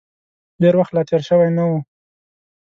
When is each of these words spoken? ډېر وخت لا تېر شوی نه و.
ډېر 0.61 0.73
وخت 0.79 0.91
لا 0.95 1.03
تېر 1.09 1.21
شوی 1.27 1.49
نه 1.57 1.63
و. 1.69 1.71